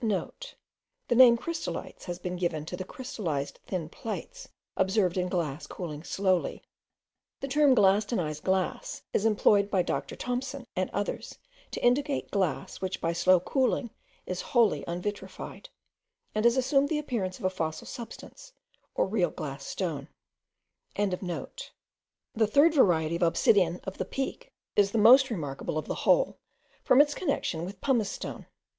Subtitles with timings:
[0.01, 0.55] *(* The
[1.11, 6.63] name crystalites has been given to the crystalized thin plates observed in glass cooling slowly.
[7.41, 10.15] The term glastenized glass is employed by Dr.
[10.15, 11.37] Thompson and others
[11.69, 13.91] to indicate glass which by slow cooling
[14.25, 15.69] is wholly unvitrified,
[16.33, 18.53] and has assumed the appearance of a fossil substance,
[18.95, 20.07] or real glass stone.)
[20.97, 21.45] The
[22.47, 26.39] third variety of obsidian of the Peak is the most remarkable of the whole,
[26.83, 28.47] from its connexion with pumice stone.